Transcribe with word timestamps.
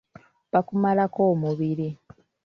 Bukumalako 0.51 1.19
omubiri. 1.31 1.89